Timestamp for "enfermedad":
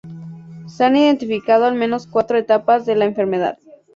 3.05-3.59